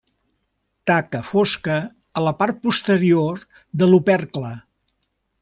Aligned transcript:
Taca 0.91 1.19
fosca 1.31 1.75
a 2.21 2.23
la 2.29 2.33
part 2.39 2.59
posterior 2.65 3.45
de 3.83 3.91
l'opercle. 3.93 4.53